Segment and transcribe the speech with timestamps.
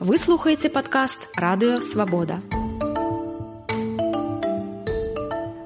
[0.00, 2.40] Вы слухаеце падкаст радыё свабода.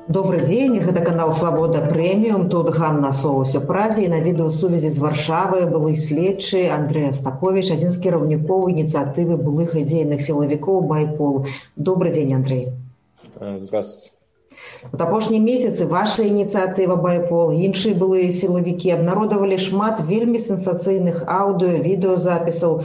[0.08, 2.48] Добры дзень, гэта канал Свабода прэміум.
[2.48, 7.93] Тут Ганна Соус у празе і на відэасувязі з варшавы былы следчы Андрэй Астапович, адзін
[7.93, 11.45] з кіраўнікоў ініцыятывы былых ідзейных сілавікоў байпол.
[11.77, 12.73] Добры дзень, Андрэй.
[13.36, 14.11] Здравствуйте.
[14.91, 17.52] Вот апошнія месяцы ваша ініцыятыва BYPOL.
[17.55, 22.76] Іншыя былыя сілавікі абнародавалі шмат вельмі сенсацыйных аўдыо відэозапісаў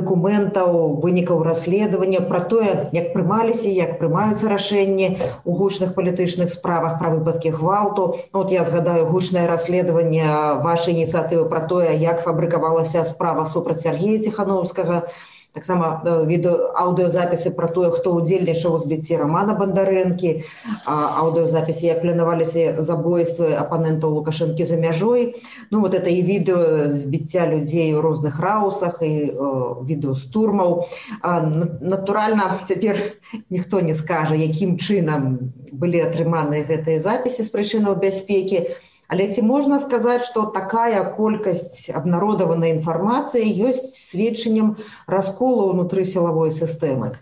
[0.00, 5.08] дакументаў вынікаў расследавання пра тое як прымаліся як прымаюцца рашэнні
[5.44, 8.06] у гучных палітычных справах пра выпадкі гвалту.
[8.32, 10.28] Вот я згадаю гучнае расследаванне
[10.62, 15.02] вашай ініцыятывы пра тое як фабрыкавалася справа супраць сергея ціхановскага
[15.58, 20.30] таксама э, відэо аўдыёзапісы пра тое хто ўдзельнічаў у збіцці рамана бандарэнкі
[20.86, 25.34] аўдыёзапісы як планаваліся забойствы апанентаў лукашэнкі за мяжой.
[25.74, 29.38] Ну вот это і відэо збіцця людзей у розных раусах і э,
[29.82, 30.86] відэо з турмаў
[31.82, 33.18] натуральна цяпер
[33.50, 39.41] ніхто не скажа якім чынам былі атрыманыя гэтыя запісы з прычынаў бяспекі а Але ці
[39.45, 47.13] можна сказаць, што такая колькасць абнародаванай інфармацыі ёсць сведчаннем раскола ўнутры сілавой сістэмы?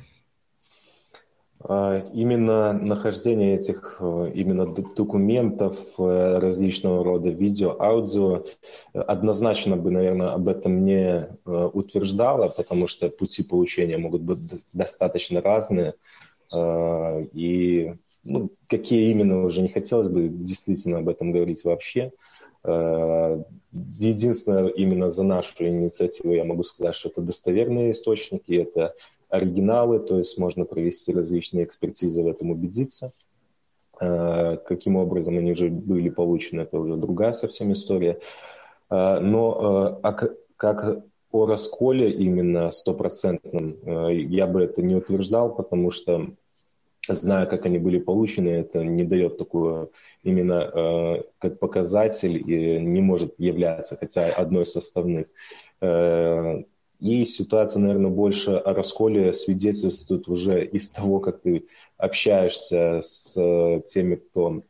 [1.62, 8.46] Именно нахождение этих именно документов э, различного рода видео, аудио
[8.94, 14.40] однозначно бы, наверное, об этом не э, утверждало, потому что пути получения могут быть
[14.74, 15.94] достаточно разные.
[17.34, 17.96] И
[18.27, 22.13] ну, какие именно уже не хотелось бы действительно об этом говорить вообще.
[22.65, 28.95] Э, единственное, именно за нашу инициативу я могу сказать, что это достоверные источники, это
[29.29, 33.13] оригиналы, то есть можно провести различные экспертизы в этом убедиться.
[34.01, 38.19] Э, каким образом они уже были получены, это уже другая совсем история.
[38.91, 40.13] Э, но а
[40.57, 43.77] как о расколе именно стопроцентном
[44.11, 46.31] я бы это не утверждал, потому что
[47.15, 53.01] зная, как они были получены, это не дает такую именно э, как показатель и не
[53.01, 55.27] может являться хотя одной из составных.
[55.81, 56.63] Э,
[56.99, 61.67] и ситуация, наверное, больше о расколе свидетельствует уже из того, как ты
[61.99, 64.61] общаешься с э, теми, кто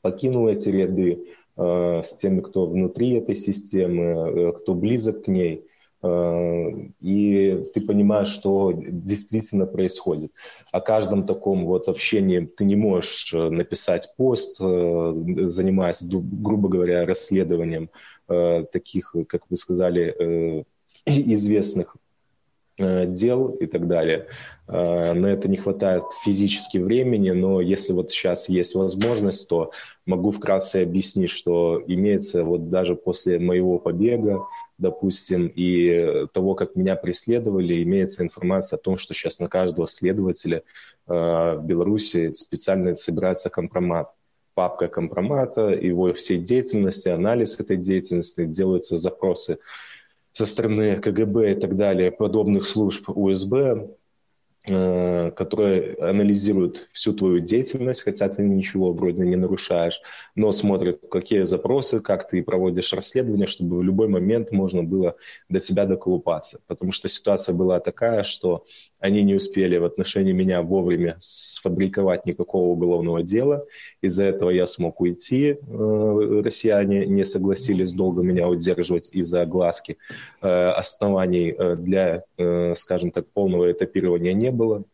[0.00, 5.66] покинул эти ряды, э, с теми, кто внутри этой системы, э, кто близок к ней–
[6.04, 10.32] и ты понимаешь, что действительно происходит.
[10.72, 15.14] О каждом таком вот общении ты не можешь э, написать пост, э,
[15.46, 17.88] занимаясь, грубо говоря, расследованием
[18.72, 20.64] таких, как вы сказали,
[21.04, 21.96] известных
[22.78, 24.28] дел и так далее.
[24.66, 29.72] На это не хватает физически времени, но если вот сейчас есть возможность, то
[30.06, 34.46] могу вкратце объяснить, что имеется вот даже после моего побега,
[34.82, 40.58] допустим, и того, как меня преследовали, имеется информация о том, что сейчас на каждого следователя
[40.58, 44.10] э, в Беларуси специально собирается компромат.
[44.54, 49.58] Папка компромата, его всей деятельности, анализ этой деятельности, делаются запросы
[50.32, 54.01] со стороны КГБ и так далее, подобных служб УСБ, Э,
[54.64, 60.00] которые анализируют всю твою деятельность, хотя ты ничего вроде не нарушаешь,
[60.36, 65.16] но смотрят, какие запросы, как ты проводишь расследование, чтобы в любой момент можно было
[65.48, 66.60] до тебя доколупаться.
[66.68, 68.64] Потому что ситуация была такая, что
[69.00, 73.64] они не успели в отношении меня вовремя сфабриковать никакого уголовного дела.
[74.00, 75.56] Из-за этого я смог уйти.
[75.60, 79.98] Э, россияне не согласились долго меня удерживать из-за огласки.
[80.40, 82.24] Э, оснований для,
[82.76, 84.84] скажем так, полного этапирования не было.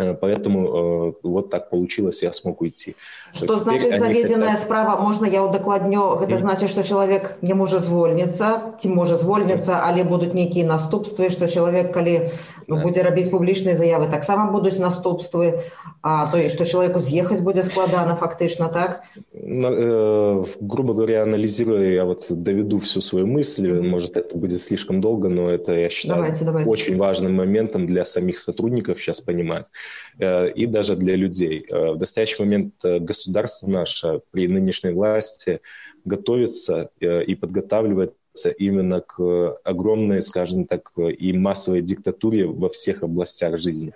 [0.00, 2.96] Э, поэтому э, вот так получилось, я смог уйти.
[3.32, 4.60] Что Теперь значит заведенная хотят...
[4.60, 4.96] справа?
[5.00, 6.18] Можно я удокладню?
[6.22, 6.38] Это mm.
[6.38, 9.80] значит, что человек не может звольниться, ці может звольниться, mm.
[9.82, 12.30] але будут некие наступствы, что человек, коли
[12.70, 15.66] ну, будзе рабіць публічныя заявы таксама будуць наступствы
[16.02, 19.02] а то есть что человеку съехать будет складана фактычна так
[19.34, 25.28] э, грубо говоря анализируя я вот доведу всю свою мысль может это будет слишком долго
[25.28, 26.70] но это я считаю давайте, давайте.
[26.70, 29.83] очень важным моментом для самих сотрудников сейчас понимать э,
[30.19, 35.61] и даже для людей э, в настоящий момент э, государство наше при нынешней власти
[36.05, 38.13] готовится э, и подготавливает
[38.57, 43.93] именно к огромной, скажем так, и массовой диктатуре во всех областях жизни.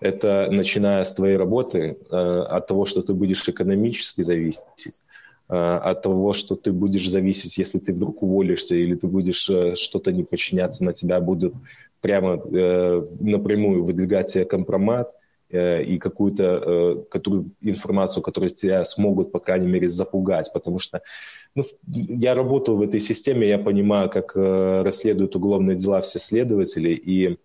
[0.00, 5.02] Это начиная с твоей работы, э, от того, что ты будешь экономически зависеть,
[5.48, 9.76] э, от того, что ты будешь зависеть, если ты вдруг уволишься или ты будешь э,
[9.76, 11.54] что-то не подчиняться, на тебя будут
[12.00, 15.10] прямо напрямую выдвигать компромат–
[15.50, 20.50] и какую-то которую, информацию, которую тебя смогут, по крайней мере, запугать.
[20.52, 21.02] Потому что
[21.54, 27.38] ну, я работал в этой системе, я понимаю, как расследуют уголовные дела все следователи, и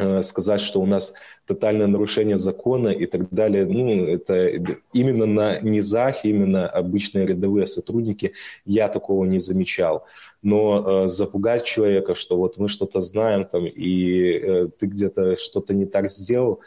[0.00, 1.12] Э, сказать, что у нас
[1.46, 3.66] тотальное нарушение закона и так далее.
[3.66, 4.48] Ну, это
[4.94, 8.32] именно на низах, именно обычные рядовые сотрудники,
[8.64, 10.06] я такого не замечал.
[10.42, 15.74] Но э, запугать человека, что вот мы что-то знаем там, и э, ты где-то что-то
[15.74, 16.60] не так сделал,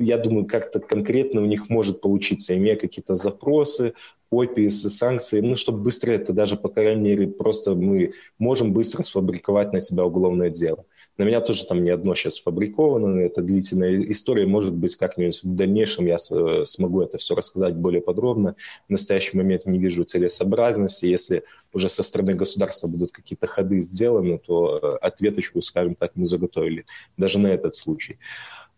[0.00, 3.94] я думаю, как-то конкретно у них может получиться, имея какие-то запросы,
[4.30, 9.72] копии, санкции, ну, чтобы быстро это даже, по крайней мере, просто мы можем быстро сфабриковать
[9.72, 10.86] на тебя уголовное дело.
[11.18, 15.54] На меня тоже там не одно сейчас сфабриковано, это длительная история, может быть, как-нибудь в
[15.54, 18.54] дальнейшем я э, смогу это все рассказать более подробно.
[18.88, 21.06] В настоящий момент не вижу целесообразности.
[21.06, 21.42] Если
[21.74, 26.86] уже со стороны государства будут какие-то ходы сделаны, то э, ответочку, скажем так, мы заготовили
[27.16, 28.18] даже на этот случай.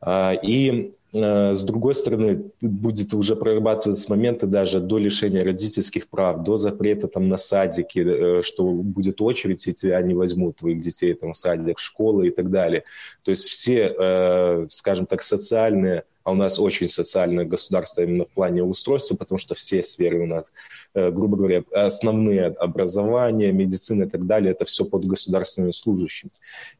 [0.00, 6.56] А, и с другой стороны, будет уже прорабатываться моменты даже до лишения родительских прав, до
[6.56, 11.34] запрета там на садики, э, что будет очередь, и тебя не возьмут, твоих детей там
[11.34, 12.84] в садик, школы и так далее.
[13.24, 18.28] То есть все, э, скажем так, социальные а у нас очень социальное государство именно в
[18.28, 20.52] плане устройства, потому что все сферы у нас,
[20.94, 26.30] грубо говоря, основные образование, медицина и так далее, это все под государственными служащими.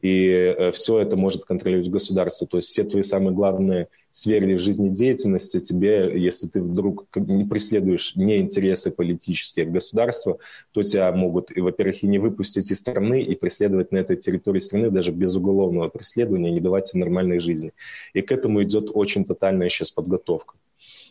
[0.01, 2.47] И все это может контролировать государство.
[2.47, 8.37] То есть все твои самые главные сфере жизнедеятельности тебе, если ты вдруг не преследуешь не
[8.37, 10.37] интересы политические государства,
[10.71, 14.91] то тебя могут, во-первых, и не выпустить из страны, и преследовать на этой территории страны
[14.91, 17.73] даже без уголовного преследования, не давать тебе нормальной жизни.
[18.13, 20.55] И к этому идет очень тотальная сейчас подготовка.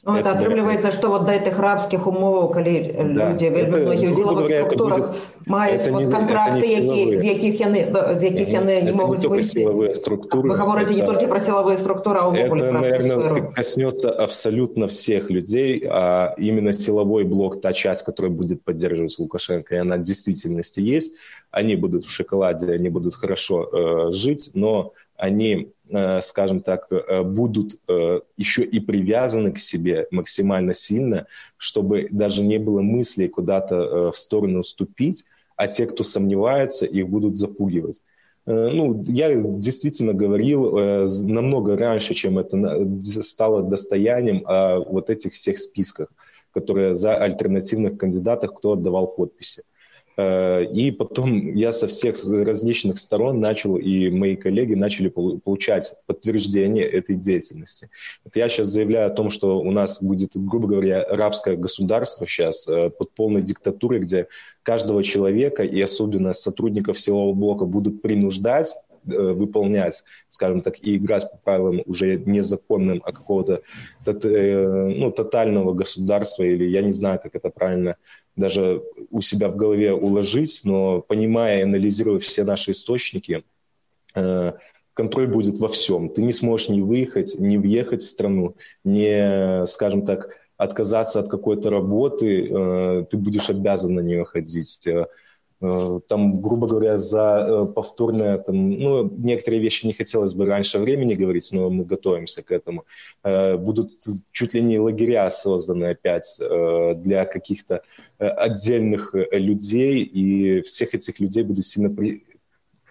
[0.08, 2.75] Ну, это атрымліваецца што вот да этих рабскіх умоваў калі
[3.12, 5.04] да, людзі вельмі многія ў дзелавых структурах
[5.52, 9.66] маюць вот контракты які з якіх яны з якіх яны не могуць выйти
[10.00, 15.84] структуры вы говорите не только про силовые структуры а это наверное коснется абсолютно всех людей
[15.84, 21.19] а именно силовой блок та часть которая будет поддерживать лукашенко и она в действительности есть
[21.52, 25.81] они будут в шоколаде они будут хорошо э, жить но они Э,
[26.23, 32.59] скажем так, э, будут э, еще и привязаны к себе максимально сильно, чтобы даже не
[32.59, 35.25] было мыслей куда-то в сторону уступить,
[35.56, 38.03] а те, кто сомневается, их будут запугивать.
[38.44, 42.89] Ну, я действительно говорил намного раньше, чем это
[43.23, 46.09] стало достоянием о вот этих всех списках,
[46.53, 49.62] которые за альтернативных кандидатах, кто отдавал подписи.
[50.17, 56.85] Э, и потом я со всех различных сторон начал, и мои коллеги начали получать подтверждение
[56.85, 57.88] этой деятельности.
[58.25, 62.69] Вот я сейчас заявляю о том, что у нас будет, грубо говоря, рабское государство сейчас
[62.69, 64.29] э, под полной диктатурой, где
[64.62, 68.75] каждого человека и особенно сотрудников силового блока будут принуждать
[69.05, 73.63] выполнять, скажем так, и играть по правилам уже незаконным, а какого-то
[74.07, 77.97] э, ну, тотального государства, или я не знаю, как это правильно
[78.37, 83.45] даже у себя в голове уложить, но понимая и анализируя все наши источники,
[84.15, 84.53] э,
[84.95, 86.09] контроль будет во всем.
[86.09, 91.71] Ты не сможешь не выехать, не въехать в страну, не, скажем так, отказаться от какой-то
[91.71, 95.07] работы, ты будешь обязан на нее ходить Э,
[96.09, 101.14] там, грубо говоря, за э, повторное, там, ну, некоторые вещи не хотелось бы раньше времени
[101.14, 102.85] говорить, но мы готовимся к этому.
[103.23, 103.93] Э, будут
[104.32, 107.82] чуть ли не лагеря созданы опять для каких-то
[108.19, 112.25] отдельных людей, и всех этих людей будут сильно при,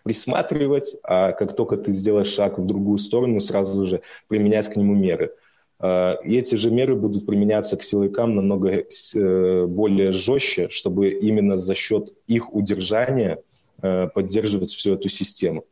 [0.04, 4.96] присматривать, а как только ты сделаешь шаг в другую сторону, сразу же применять к нему
[4.96, 5.34] меры.
[5.81, 11.59] Э, и эти же меры будут применяться к силовикам намного э, более жестче, чтобы именно
[11.59, 13.39] за счет их удержания
[13.83, 15.65] э, поддерживать всю эту систему.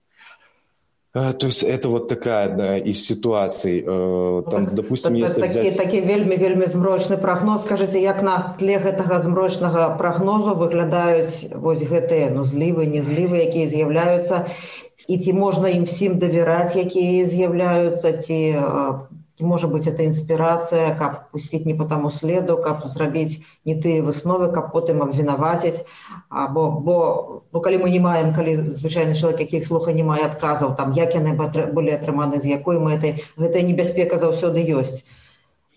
[1.12, 3.82] То есть это вот такая одна из ситуаций.
[3.82, 5.76] Там, так, допустим, так, если такі, взять...
[5.76, 12.34] такі вельмі вельмі змрочны прагноз скажите як на тле гэтага змрочнага прагнозу выглядаюць вось гэтыя
[12.34, 14.50] ну злівы незлівы якія з'яўляюцца
[15.06, 18.58] і ці можна ім всім давяраць якія з'яўляюцца ці
[19.39, 24.51] может быть это інспірацыя каб пусціць не по таму следу каб зрабіць не тыя высновы
[24.53, 25.85] каб потым абвінаваціць
[26.29, 26.97] або бо
[27.53, 31.15] ну калі мы не маем калі звычайны чалавек якіх слуха не мае адказаў там як
[31.15, 35.03] яны былі атрыманы з якой мэтай гэтая небяспека заўсёды ёсць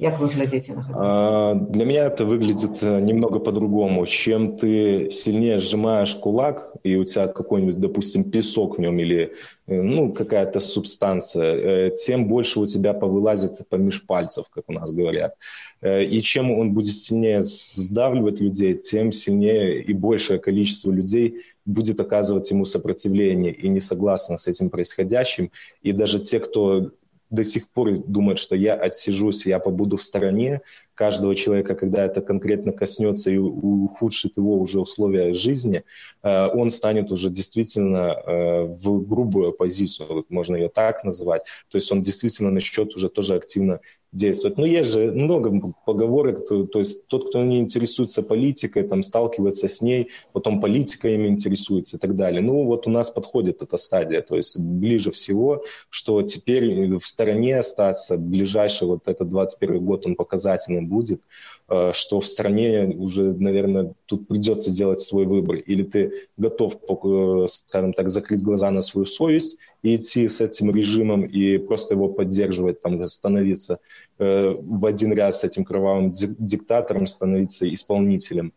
[0.02, 1.66] Як вы глядите на это?
[1.70, 4.04] Для меня это выглядит э, немного по-другому.
[4.06, 9.32] Чем ты сильнее сжимаешь кулак, и у тебя какой-нибудь, допустим, песок в нем или
[9.68, 14.90] э, ну, какая-то субстанция, э, тем больше у тебя повылазит помеж пальцев, как у нас
[14.90, 15.36] говорят.
[15.82, 22.50] И чем он будет сильнее сдавливать людей, тем сильнее и большее количество людей будет оказывать
[22.50, 25.52] ему сопротивление и не согласно с этим происходящим.
[25.82, 26.90] И даже те, кто
[27.32, 30.60] до сих пор думает, что я отсижусь, я побуду в стороне,
[31.02, 35.82] каждого человека, когда это конкретно коснется и ухудшит его уже условия жизни,
[36.22, 41.42] э, он станет уже действительно э, в грубую оппозицию, можно ее так назвать.
[41.70, 43.80] То есть он действительно начнет уже тоже активно
[44.12, 44.58] действовать.
[44.58, 49.68] Но есть же много поговорок, то, то есть тот, кто не интересуется политикой, там сталкивается
[49.68, 52.42] с ней, потом политика им интересуется и так далее.
[52.42, 57.58] Ну вот у нас подходит эта стадия, то есть ближе всего, что теперь в стороне
[57.58, 61.20] остаться, ближайший вот этот 21 год он показательным будет,
[61.68, 65.56] э, что в стране уже, наверное, тут придется делать свой выбор.
[65.56, 70.74] Или ты готов, э, скажем так, закрыть глаза на свою совесть и идти с этим
[70.74, 73.78] режимом и просто его поддерживать, там, становиться
[74.18, 78.52] э, в один ряд с этим кровавым диктатором, становиться исполнителем.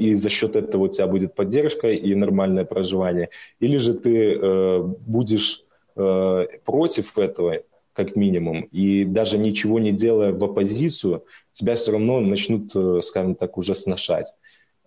[0.00, 3.28] И за счет этого у тебя будет поддержка и нормальное проживание.
[3.60, 4.38] Или же ты
[5.06, 5.64] будешь
[6.64, 7.62] против этого,
[7.96, 13.34] как минимум, и даже ничего не делая в оппозицию, тебя все равно начнут, э, скажем
[13.34, 14.26] так, уже сношать.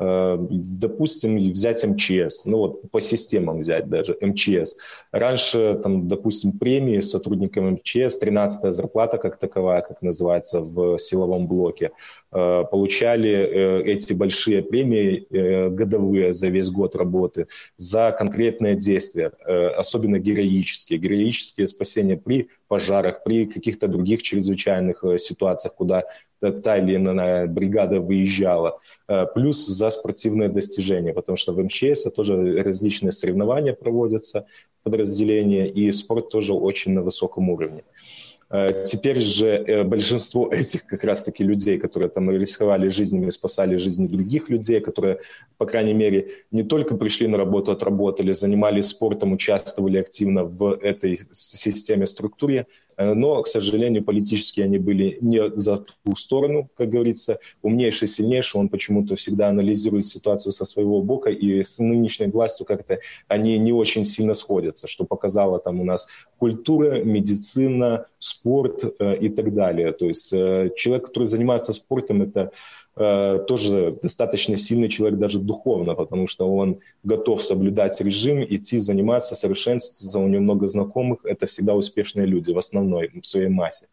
[0.02, 4.76] Э, допустим, взять МЧС, ну вот по системам взять даже МЧС.
[5.12, 11.92] Раньше, там, допустим, премии сотрудникам МЧС, 13 зарплата как таковая, как называется в силовом блоке,
[12.32, 15.28] э, получали э, эти большие премии
[15.70, 19.32] годовые за весь год работы за конкретные действия,
[19.78, 21.00] особенно героические.
[21.00, 26.04] Героические спасения при пожарах, при каких-то других чрезвычайных ситуациях, куда
[26.40, 32.62] та или иная бригада выезжала, э, плюс за спортивные достижения, потому что в МЧС тоже
[32.64, 34.46] различные соревнования проводятся,
[34.84, 37.84] подразделения, и спорт тоже очень на высоком уровне.
[37.84, 44.08] Э, теперь же э, большинство этих как раз-таки людей, которые там рисковали жизнями, спасали жизни
[44.08, 45.20] других людей, которые,
[45.58, 51.20] по крайней мере, не только пришли на работу, отработали, занимались спортом, участвовали активно в этой
[51.32, 52.66] системе, структуре,
[52.98, 57.38] э, но, к сожалению, политически они были не за ту сторону, как говорится.
[57.62, 62.98] Умнейший, сильнейший, он почему-то всегда анализирует ситуацию со своего бока, и с нынешней властью как-то
[63.28, 66.08] они не очень сильно сходятся, что показала там у нас
[66.40, 69.92] культура, медицина, спорт э, и так далее.
[69.94, 72.52] То есть э, человек, который занимается спортом, это
[72.96, 79.36] э, тоже достаточно сильный человек даже духовно, потому что он готов соблюдать режим, идти заниматься,
[79.36, 83.88] совершенствоваться, у него много знакомых, это всегда успешные люди в основной, в своей массе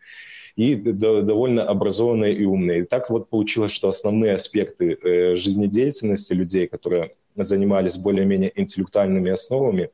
[0.56, 2.80] и довольно образованные и умные.
[2.80, 9.90] И так вот получилось, что основные аспекты жизнедеятельности людей, которые занимались более-менее интеллектуальными основами,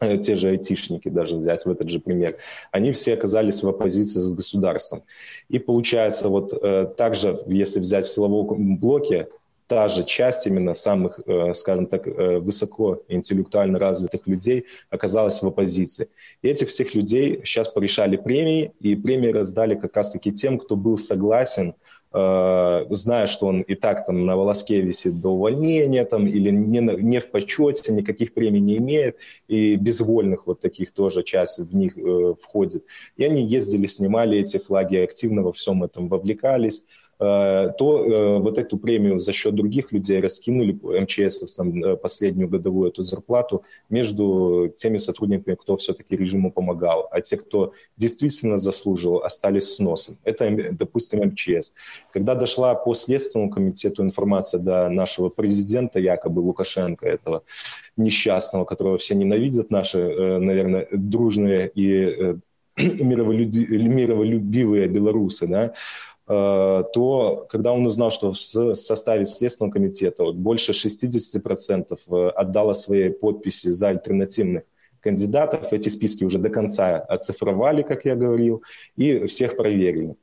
[0.00, 2.36] те же айтишники, даже взять в этот же пример,
[2.72, 5.02] они все оказались в оппозиции с государством.
[5.48, 9.28] И получается, вот э, также, если взять в силовом блоке,
[9.66, 16.08] та же часть именно самых, э, скажем так, высоко интеллектуально развитых людей оказалась в оппозиции.
[16.42, 20.98] И этих всех людей сейчас порешали премии, и премии раздали как раз-таки тем, кто был
[20.98, 26.50] согласен Э, зная, что он и так там на волоске висит до увольнения там, или
[26.50, 31.74] не, не в почете, никаких премий не имеет, и безвольных вот таких тоже часть в
[31.74, 32.84] них э, входит.
[33.16, 36.84] И они ездили, снимали эти флаги, активно во всем этом вовлекались.
[37.20, 42.88] Э, то э, вот эту премию за счет других людей раскинули МЧС э, последнюю годовую
[42.88, 49.74] эту зарплату между теми сотрудниками, кто все-таки режиму помогал, а те, кто действительно заслуживал, остались
[49.74, 50.16] с носом.
[50.24, 51.74] Это, допустим, МЧС.
[52.10, 57.42] Когда дошла по Следственному комитету информация до нашего президента, якобы Лукашенко, этого
[57.98, 62.36] несчастного, которого все ненавидят, наши, наверное, дружные и
[62.78, 65.72] мироволюбивые белорусы, да, Э,
[66.30, 68.36] то когда он узнал, что в
[68.76, 74.62] составе Следственного комитета больше 60% э, отдало свои подписи за альтернативных
[75.00, 78.62] кандидатов, эти списки уже до конца оцифровали, как я говорил,
[78.96, 80.14] и всех проверили.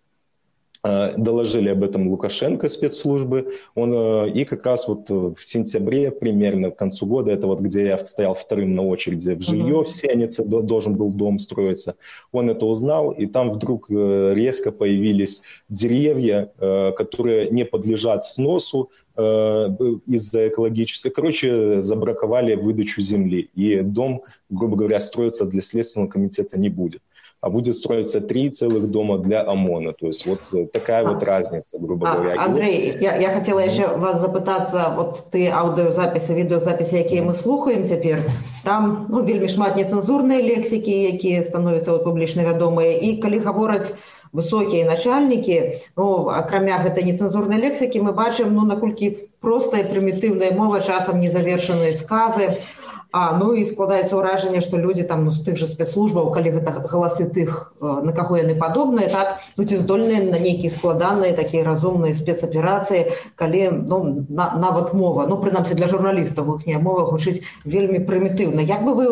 [0.84, 6.72] Э, доложили об этом Лукашенко спецслужбы, он, э, и как раз вот в сентябре, примерно
[6.72, 9.84] к концу года, это вот где я стоял вторым на очереди в жилье uh-huh.
[9.84, 11.96] в Сенице, должен был дом строиться,
[12.32, 20.48] он это узнал, и там вдруг э, резко появились деревья, которые не подлежат сносу, из-за
[20.48, 21.10] экологической.
[21.10, 23.50] Короче, забраковали выдачу земли.
[23.56, 27.02] И дом, грубо говоря, строиться для Следственного комитета не будет
[27.42, 29.94] а будет строиться три целых дома для ОМОНа.
[29.94, 32.42] То есть вот э, такая а, вот разница, грубо а, говоря.
[32.42, 38.20] Андрей, я, я хотела еще вас запытаться, вот ты аудиозаписи, відеозаписи, які ми слухаємо тепер,
[38.64, 43.94] там ну, вельми шмат нецензурної лексики, які становяться от, публічно відомі, і коли говорять
[44.34, 51.22] высокие начальники, ну, акрамя гэтай нецензурнай лексікі, мы бачым, ну, наколькі простая прымітыўная мова, часам
[51.22, 52.62] незавершаныя сказы,
[53.12, 56.84] А ну і складаецца ўражанне, што людзі там ну, з тых жа спецслужбаў, калі гэта
[56.92, 62.18] галасы тых, на каго яны падобныя, так ну, ці здольныя на нейкія складаныя такія разумныя
[62.18, 68.68] спецаперацыі, калі ну, на, нават мова, ну прынамсі для журналістаў іхняя мова гучыць вельмі прымітыўна.
[68.68, 69.08] Як бы вы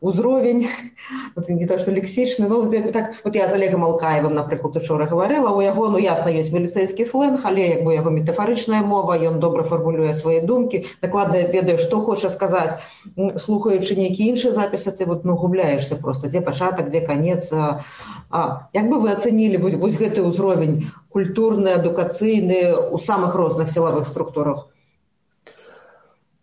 [0.00, 0.68] узровень
[1.34, 5.50] вот, не то что лексічны ну, так вот я з олегом алкаевым напрыклад учора гаварыла
[5.50, 9.64] у яго ну ясна ёсць міліцэйскі сленг але як бы яго метафарычная мова ён добра
[9.64, 12.78] фармулюе свае думкі дакладна ведаю што хоча сказаць
[13.27, 17.83] слухаючы нейкі іншы запісы ты вот ну губляешься просто дзе пачатак дзе конец а,
[18.29, 24.07] а як бы вы ацэнілі вось, вось гэты ўзровень культурны адукацыйны у самых розных сілавых
[24.07, 24.67] структурах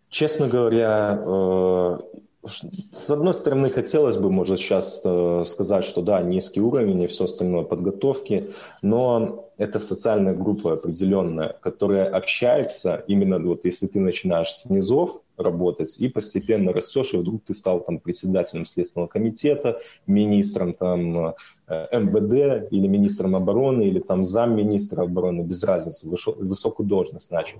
[0.09, 1.97] честно говоря э
[2.43, 7.25] с одной стороны, хотелось бы, может, сейчас э, сказать, что да, низкий уровень и все
[7.25, 8.49] остальное подготовки,
[8.81, 15.96] но это социальная группа определенная, которая общается именно вот если ты начинаешь с низов работать
[15.98, 21.34] и постепенно растешь, и вдруг ты стал там председателем Следственного комитета, министром там
[21.68, 27.58] э, МВД или министром обороны, или там замминистра обороны, без разницы, высокую должность начал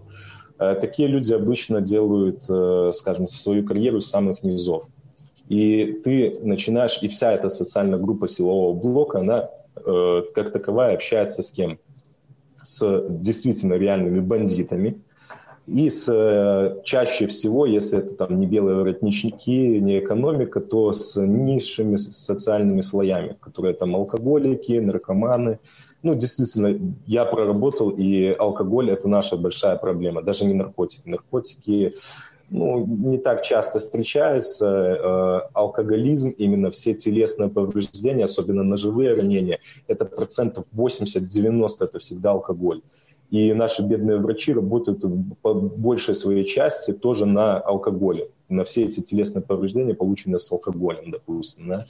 [0.59, 4.85] Э, такие люди обычно делают, э, скажем, свою карьеру с самых низов.
[5.49, 11.52] И ты начинаешь, и вся эта социальная группа силового блока, она как таковая общается с
[11.52, 11.78] кем?
[12.64, 15.02] С действительно реальными бандитами.
[15.67, 21.97] И с, чаще всего, если это там не белые воротничники, не экономика, то с низшими
[21.97, 25.59] социальными слоями, которые там алкоголики, наркоманы,
[26.03, 31.03] ну, действительно, я проработал, и алкоголь– это наша большая проблема, даже не наркотики.
[31.09, 31.95] Наркотики
[32.49, 34.67] ну, не так часто встречаются.
[34.67, 39.59] Э, алкоголизм, именно все телесные повреждения, особенно ножевые ранения,
[39.89, 42.83] это процентов 80-90– это всегда алкоголь.
[43.30, 45.04] И наши бедные врачи работают
[45.42, 51.11] по большей своей части тоже на алкоголе, на все эти телесные повреждения, полученные с алкоголем,
[51.11, 51.68] допустим.
[51.68, 51.85] Да?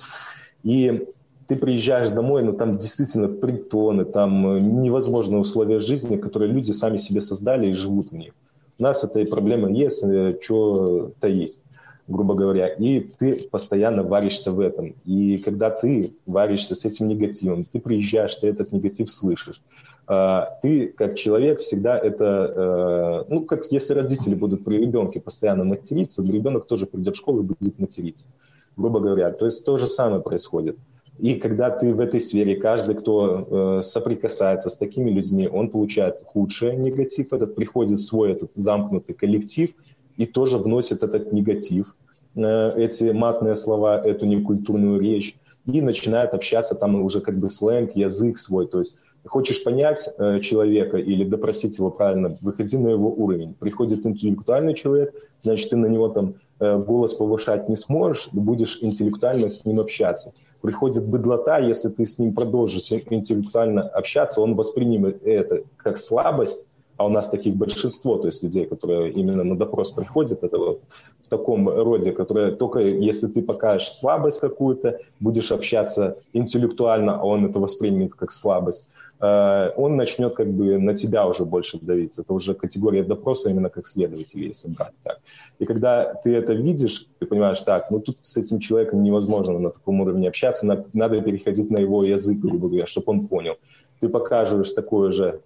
[0.62, 1.06] И
[1.46, 6.96] ты приезжаешь домой, но там действительно притоны, там э, невозможные условия жизни, которые люди сами
[6.96, 8.32] себе создали и живут в них.
[8.78, 11.62] У нас эта проблема есть, э, что-то есть,
[12.08, 12.68] грубо говоря.
[12.68, 14.94] И ты постоянно варишься в этом.
[15.04, 19.62] И когда ты варишься с этим негативом, ты приезжаешь, ты этот негатив слышишь.
[20.08, 23.24] А, ты, как человек, всегда это...
[23.26, 27.40] Э, ну, как если родители будут при ребенке постоянно материться, ребенок тоже придет в школу
[27.40, 28.28] и будет материться,
[28.76, 29.32] грубо говоря.
[29.32, 30.76] То есть то же самое происходит.
[31.18, 36.22] И когда ты в этой сфере, каждый, кто э, соприкасается с такими людьми, он получает
[36.24, 39.70] худший негатив, этот приходит в свой этот замкнутый коллектив
[40.18, 41.96] и тоже вносит этот негатив,
[42.36, 47.96] э, эти матные слова, эту некультурную речь, и начинает общаться там уже как бы сленг,
[47.96, 53.10] язык свой, то есть хочешь понять э, человека или допросить его правильно, выходи на его
[53.10, 53.54] уровень.
[53.54, 59.48] Приходит интеллектуальный человек, значит, ты на него там э, голос повышать не сможешь, будешь интеллектуально
[59.48, 60.32] с ним общаться
[60.66, 67.06] приходит быдлота, если ты с ним продолжишь интеллектуально общаться, он воспримет это как слабость, а
[67.06, 70.80] у нас таких большинство, то есть людей, которые именно на допрос приходят, это вот
[71.22, 77.46] в таком роде, которые только если ты покажешь слабость какую-то, будешь общаться интеллектуально, а он
[77.46, 82.18] это воспримет как слабость, он начнет как бы на тебя уже больше давить.
[82.18, 85.20] Это уже категория допроса именно как следователя, если брать так.
[85.58, 89.70] И когда ты это видишь, ты понимаешь, так, ну тут с этим человеком невозможно на
[89.70, 93.54] таком уровне общаться, надо переходить на его язык, грубо говоря, чтобы он понял.
[94.00, 95.40] Ты покажешь такое же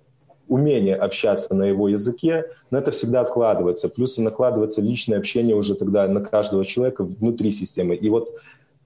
[0.48, 3.88] умение общаться на его языке, но это всегда откладывается.
[3.88, 7.94] Плюс и накладывается личное общение уже тогда на каждого человека внутри системы.
[7.94, 8.34] И вот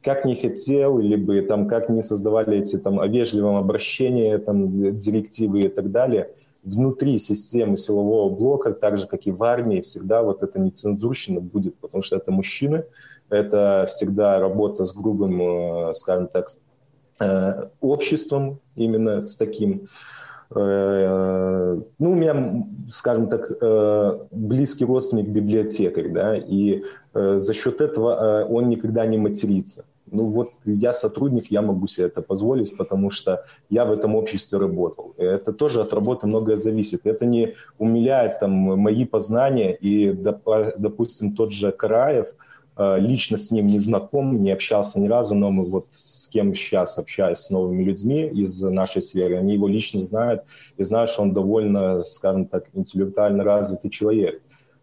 [0.05, 5.63] как не хотел, либо там, как не создавали эти там, о вежливом обращении, там, директивы
[5.63, 6.31] и так далее,
[6.63, 11.77] внутри системы силового блока, так же, как и в армии, всегда вот эта нецензурщина будет,
[11.77, 12.85] потому что это мужчины,
[13.31, 16.57] это всегда работа с грубым, э, скажем так,
[17.21, 19.89] э, обществом, именно с таким.
[20.55, 23.51] Э, ну, у меня, скажем так,
[24.31, 26.83] близкий родственник библиотекарь, да, и
[27.15, 29.85] за счет этого он никогда не матерится
[30.15, 34.59] ну вот я сотрудник, я могу себе это позволить, потому что я в этом обществе
[34.59, 35.15] работал.
[35.19, 37.07] Это тоже от работы многое зависит.
[37.07, 42.29] Это не умиляет там мои познания, и, допустим, тот же Караев,
[42.77, 46.55] э, лично с ним не знаком, не общался ни разу, но мы вот с кем
[46.55, 50.45] сейчас общаюсь с новыми людьми из нашей сферы, они его лично знают
[50.77, 54.41] и знают, что он довольно, скажем так, интеллектуально развитый человек.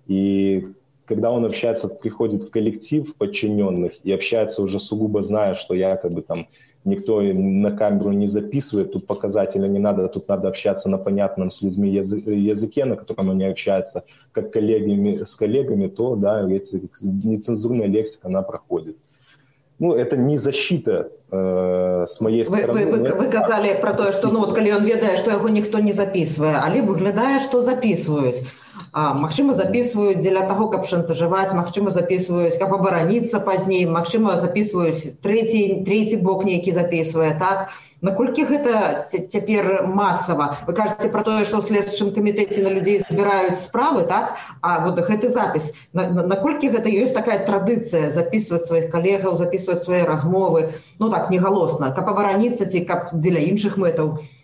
[0.07, 0.67] И
[1.11, 6.47] когда он общается, приходит в коллектив подчиненных и общается уже сугубо зная, что якобы там
[6.85, 11.61] никто на камеру не записывает, тут показателя не надо, тут надо общаться на понятном с
[11.61, 18.29] людьми языке, на котором они общаются, как коллегами, с коллегами, то, да, эти, нецензурная лексика,
[18.29, 18.95] она проходит.
[19.79, 22.85] Ну, это не защита э, с моей стороны.
[22.85, 25.49] Вы, вы, вы, вы казали про то, что ну, вот, коли он ведает, что его
[25.49, 28.37] никто не записывает, але выглядае, что записывают.
[28.93, 36.19] Магчыма записываюць дзеля таго каб шантажаваць магчыма записываюць каб абараніцца пазней магчыма записываюць трэці трэці
[36.25, 37.71] бок нейкі записывае так?
[38.01, 43.61] Наколькі гэта цяпер масава вы кажаце про тое што ў следчым камітэце на людзей збіраюць
[43.63, 44.35] справы так?
[44.61, 50.67] А вот гэты запіс наколькі гэта ёсць такая традыцыя записывать сваіх калегаў записывать свае размовы.
[50.99, 54.40] Ну так негалосна каб абараніцца ці каб дзеля іншых мэтаў то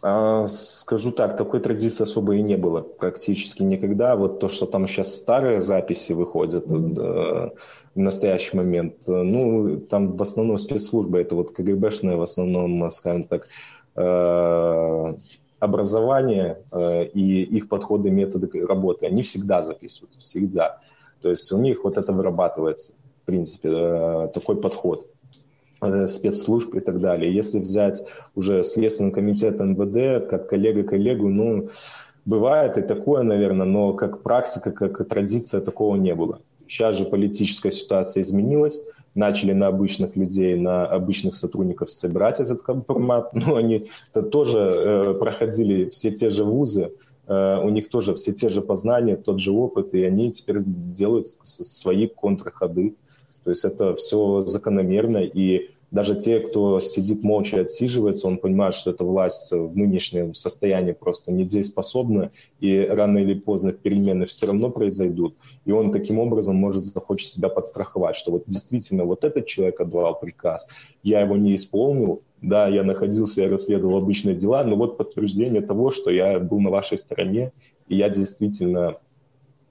[0.00, 4.16] скажу так, такой традиции особо и не было практически никогда.
[4.16, 7.52] Вот то, что там сейчас старые записи выходят mm-hmm.
[7.94, 13.48] в настоящий момент, ну, там в основном спецслужбы, это вот КГБшные в основном, скажем так,
[13.96, 15.14] э,
[15.58, 20.80] образование э, и их подходы, методы работы, они всегда записывают, всегда.
[21.22, 25.06] То есть у них вот это вырабатывается, в принципе, такой подход.
[25.80, 27.32] Э, спецслужб и так далее.
[27.32, 28.02] Если взять
[28.34, 31.68] уже Следственный комитет НВД, как коллега коллегу, ну,
[32.24, 36.40] бывает и такое, наверное, но как практика, как традиция такого не было.
[36.66, 38.82] Сейчас же политическая ситуация изменилась,
[39.14, 43.30] начали на обычных людей, на обычных сотрудников собирать этот компромат.
[43.32, 46.90] Ну, они -то тоже э, проходили все те же вузы,
[47.28, 51.28] э, у них тоже все те же познания, тот же опыт, и они теперь делают
[51.44, 52.94] свои контрходы.
[53.48, 58.74] То есть это все закономерно, и даже те, кто сидит молча и отсиживается, он понимает,
[58.74, 62.30] что эта власть в нынешнем состоянии просто недееспособна,
[62.60, 65.34] и рано или поздно перемены все равно произойдут,
[65.64, 70.20] и он таким образом может захочет себя подстраховать, что вот действительно вот этот человек отдавал
[70.20, 70.68] приказ,
[71.02, 75.90] я его не исполнил, да, я находился, я расследовал обычные дела, но вот подтверждение того,
[75.90, 77.52] что я был на вашей стороне,
[77.86, 78.98] и я действительно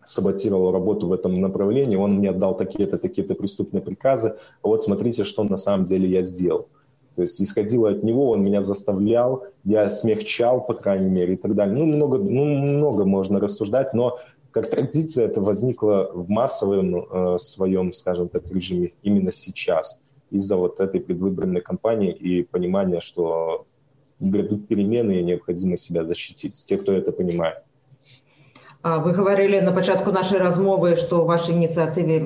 [0.07, 5.43] саботировал работу в этом направлении, он мне отдал такие-то, такие-то преступные приказы, вот смотрите, что
[5.43, 6.67] на самом деле я сделал.
[7.15, 11.55] То есть исходило от него, он меня заставлял, я смягчал, по крайней мере, и так
[11.55, 11.75] далее.
[11.75, 14.19] Ну, много, ну, много можно рассуждать, но
[14.51, 20.79] как традиция это возникло в массовом э, своем, скажем так, режиме именно сейчас, из-за вот
[20.79, 23.65] этой предвыборной кампании и понимания, что
[24.19, 26.65] грядут перемены и необходимо себя защитить.
[26.65, 27.57] Те, кто это понимает.
[28.83, 32.19] Вы гаварылі на пачатку нашай размовы, што вашай ініцыятыве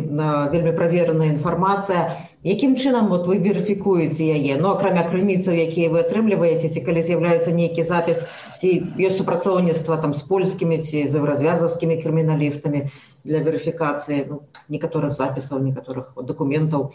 [0.52, 2.18] вельмі правераная інфармацыя.
[2.44, 7.54] Якім чынам вот вы верыфікуеце яе ну акрамя крыніцаў якія вы атрымліваеце ці калі з'яўляецца
[7.54, 8.26] нейкі запіс
[8.60, 12.82] ці ёсць супрацоўніцтва там з польскімі ці з развязаўскімі крыміналістамі
[13.24, 14.42] для верыфікацыі ну,
[14.74, 16.92] некаторых запісаў некаторых дакументаў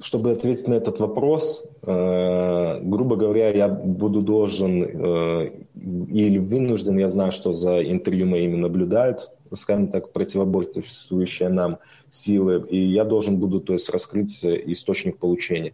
[0.00, 7.08] чтобы ответить на этот вопрос, э, грубо говоря, я буду должен э, или вынужден, я
[7.08, 13.60] знаю, что за интервью моими наблюдают, скажем так, противоборствующие нам силы, и я должен буду,
[13.60, 15.72] то есть, раскрыть источник получения.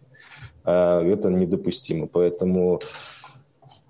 [0.63, 2.79] Э, это недопустимо, поэтому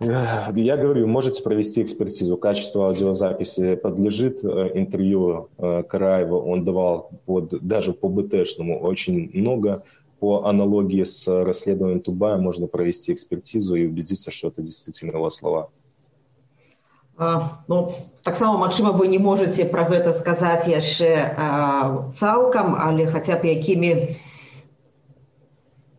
[0.02, 2.36] э, я говорю, можете провести экспертизу.
[2.36, 6.36] Качество аудиозаписи подлежит э, интервью э, Караева.
[6.36, 9.84] Он давал под, даже по БТшному очень много
[10.21, 15.71] по аналогии с расследованием Тубая можно провести экспертизу и убедиться, что это действительно его слова.
[17.17, 17.93] А, ну,
[18.23, 24.17] таксама магчыма вы не можете про гэта сказаць яшчэ а, цалкам але хаця б якімі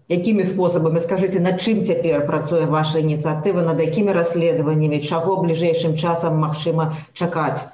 [0.10, 6.42] якімі спосабамі скажите над чым цяпер працуе ваша ініцыятыва над якімі расследаваннямі чаго бліжэйшым часам
[6.42, 7.70] магчыма чакаць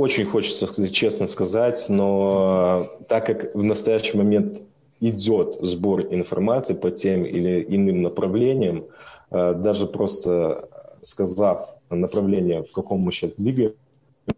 [0.00, 4.64] очень хочется честно сказать но так как в настоящий момент
[5.09, 8.85] идет сбор информации по тем или иным направлениям,
[9.31, 10.69] э, даже просто
[11.01, 13.73] сказав направление, в каком мы сейчас двигаем,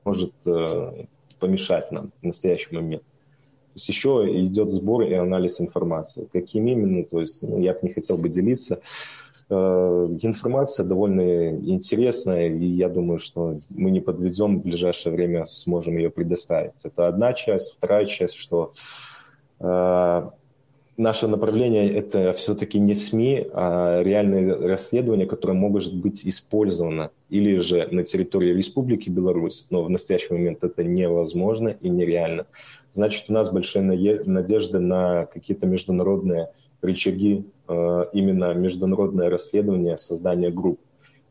[0.03, 1.05] может э,
[1.39, 3.03] помешать нам в настоящий момент.
[3.03, 6.27] То есть еще идет сбор и анализ информации.
[6.33, 8.81] Каким именно, то есть ну, я бы не хотел бы делиться.
[9.49, 15.97] Э, информация довольно интересная, и я думаю, что мы не подведем в ближайшее время, сможем
[15.97, 16.83] ее предоставить.
[16.83, 17.73] Это одна часть.
[17.73, 18.71] Вторая часть, что
[20.97, 27.87] наше направление– это все-таки не СМИ, а реальные расследования, которые могут быть использованы или же
[27.91, 32.45] на территории Республики Беларусь, но в настоящий момент это невозможно и нереально.
[32.91, 36.49] Значит, у нас большая надежда на какие-то международные
[36.81, 40.79] рычаги, э, именно международное расследование, создание групп.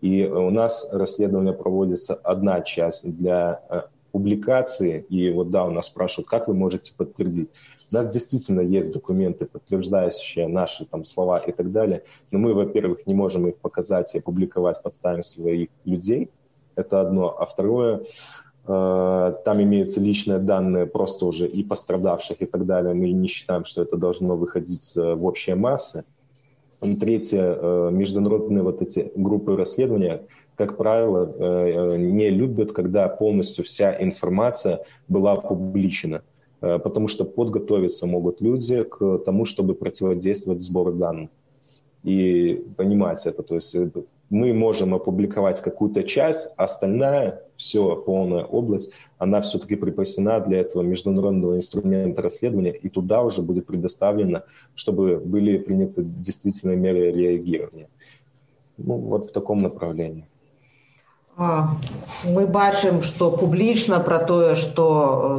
[0.00, 3.83] И у нас расследование проводится одна часть для э,
[4.14, 5.05] публикации.
[5.09, 7.48] И вот да, у нас спрашивают, как вы можете подтвердить.
[7.90, 12.05] У нас действительно есть документы, подтверждающие наши там слова и так далее.
[12.31, 16.31] Но мы, во-первых, не можем их показать и опубликовать под стаем своих людей.
[16.77, 17.37] Это одно.
[17.37, 18.03] А второе,
[18.68, 22.94] э, там имеются личные данные просто уже и пострадавших и так далее.
[22.94, 26.05] Мы не считаем, что это должно выходить э, в общие массы.
[26.83, 30.20] И третье, э, международные вот эти группы расследования,
[30.57, 36.23] как правило, э, не любят, когда полностью вся информация была публичена,
[36.61, 41.31] э, потому что подготовиться могут люди к тому, чтобы противодействовать сбору данных.
[42.03, 43.75] И понимать это, то есть
[44.31, 51.57] мы можем опубликовать какую-то часть, остальная, все, полная область, она все-таки припасена для этого международного
[51.57, 54.43] инструмента расследования, и туда уже будет предоставлено,
[54.75, 57.88] чтобы были приняты действительно меры реагирования.
[58.77, 60.27] Ну, вот в таком направлении.
[62.36, 64.88] Мы бачым, што публічна пра тое, што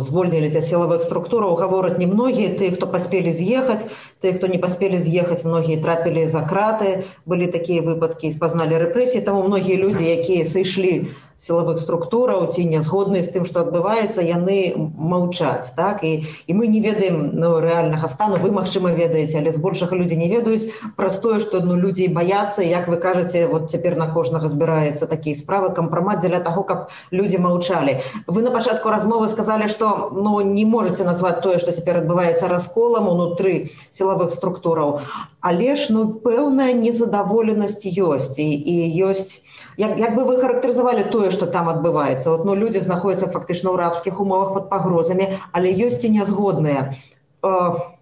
[0.07, 3.83] звольніліся сілавых структураў гавораць немногія тыя, хто паспелі з'ехаць,
[4.25, 9.43] тыя, хто не паспелі з'ехаць, многія трапілі за краты, былі такія выпадкі, спазналі рэпрэсіі, таму
[9.49, 10.95] многія людзі, якія сышлі
[11.41, 16.69] сілавых структураў ці не згодныя з тым што адбываецца яны маўчаць так і і мы
[16.69, 20.69] не ведаем ну, рэальнага стану вы магчыма ведаеце але збольшага людзі не ведаюць
[21.01, 25.41] праз тое што ну людзей баяцца як вы кажаце вот цяпер на кожнага збіраецца такія
[25.41, 27.97] справы кампрамат дзеля таго каб людзі маўчалі
[28.29, 33.09] вы на пачатку размовы сказалі што ну не можете назваць тое што цяпер адбываецца расколам
[33.09, 35.00] унутры сілавых структураў.
[35.42, 38.38] Але ж ну пэўная незадаволенасць ёсць.
[38.40, 38.76] І, і
[39.10, 39.42] ёсць
[39.78, 42.30] як, як бы вы характарызавалі тое што там адбываецца?
[42.32, 46.96] Вот, ну, людзі знаходзяцца фактычна ў рабскіх умовах под пагрозамі але ёсць і нязгодныя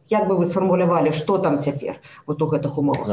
[0.10, 1.96] як бы вы сфармулявалі что там цяпер
[2.28, 3.08] вот у гэтых умовах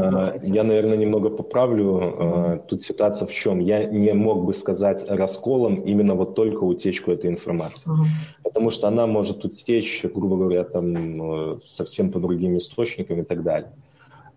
[0.44, 2.66] я наверное немного поправлю mm-hmm.
[2.66, 7.30] тут ситуация в чем я не мог бы сказать расколом именно вот только утечку этой
[7.30, 8.44] информации mm-hmm.
[8.44, 13.72] потому что она может утечь грубо говоря там совсем по другим источникам и так далее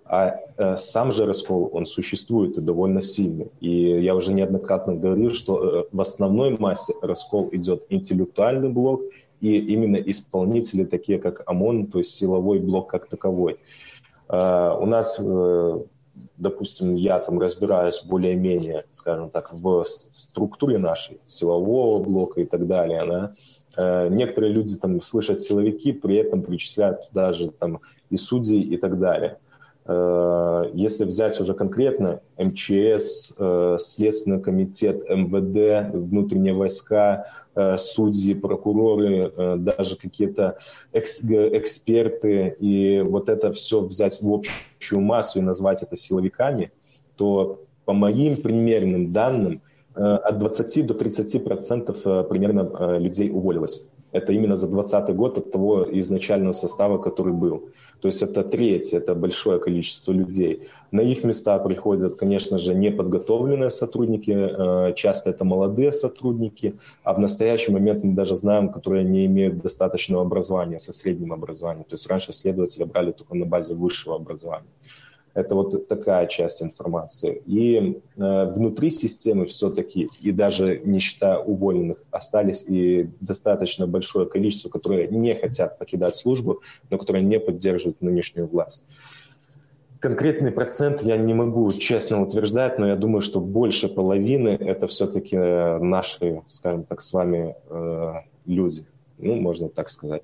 [0.06, 3.48] а э, сам же раскол, он существует и довольно сильный.
[3.62, 3.70] И
[4.02, 9.02] я уже неоднократно говорил, что э, в основной массе раскол идет интеллектуальный блок
[9.44, 13.60] и именно исполнители, такие как ОМОН, то есть силовой блок как таковой.
[14.30, 15.80] Э, у нас, э,
[16.38, 23.06] допустим, я там разбираюсь более-менее, скажем так, в структуре нашей силового блока и так далее,
[23.06, 23.32] да,
[23.76, 28.78] э, некоторые люди там слышат силовики, при этом причисляют туда же там и судей и
[28.78, 29.40] так далее.
[29.86, 39.32] Э, если взять уже конкретно МЧС, э, Следственный комитет, МВД, внутренние войска, э, судьи, прокуроры,
[39.58, 40.58] даже какие-то
[40.94, 46.72] эксперты, и вот это все взять в общую массу и назвать это силовиками,
[47.18, 49.62] то по моим примерным данным
[49.94, 53.86] от 20 до 30 процентов примерно людей уволилось.
[54.14, 57.70] Это именно за 2020 год от того изначального состава, который был.
[58.00, 60.68] То есть это треть, это большое количество людей.
[60.92, 66.74] На их места приходят, конечно же, неподготовленные сотрудники, э, часто это молодые сотрудники,
[67.04, 71.86] а в настоящий момент мы даже знаем, которые не имеют достаточного образования, со средним образованием.
[71.86, 74.68] То есть раньше следователи брали только на базе высшего образования.
[75.34, 77.42] Это вот такая часть информации.
[77.48, 84.70] И э, внутри системы все-таки, и даже не считая уволенных, остались и достаточно большое количество,
[84.70, 88.84] которые не хотят покидать службу, но которые не поддерживают нынешнюю власть.
[90.00, 95.36] Конкретный процент я не могу честно утверждать, но я думаю, что больше половины это все-таки
[95.36, 98.14] э, наши, скажем так, с вами э,
[98.46, 98.86] люди.
[99.18, 100.24] Ну, можно так сказать.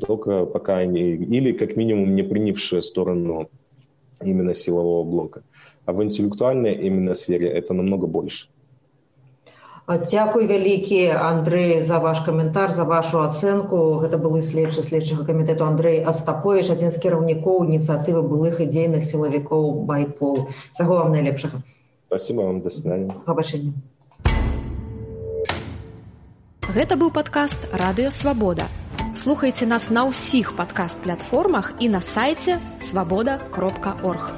[0.00, 3.50] Только пока они, или как минимум не принявшие сторону
[4.30, 5.42] именно силового блока.
[5.86, 8.48] А в интеллектуальной именно сфере это намного больше.
[9.88, 16.04] Дзякуй вялікі Андрэй за ваш каментар за вашу ацэнку гэта былы следчы следчага камітэту Андрэй
[16.04, 20.52] Астапович адзін з кіраўнікоў ініцыятывы былых і дзейных сілавікоў байпол.
[20.76, 21.64] Сяго вам найлепшага
[22.08, 23.14] спасибо вам да свидания.
[23.26, 23.72] Пабачэння
[26.68, 28.68] Гэта быў падкаст радыё свабода
[29.17, 34.33] Слухайце нас на ўсіх падкаст-платформах і на сайце свабода кропка орг.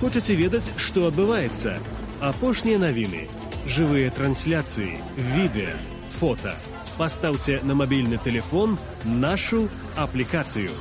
[0.00, 1.78] Хочаце ведаць, што адбываецца?
[2.20, 3.26] Апошнія навіны,
[3.66, 4.98] жывыя трансляцыі,
[5.34, 5.74] відэа,
[6.18, 6.54] фота.
[6.98, 10.74] Пастаўце на мабільны телефон нашу аплікацыю.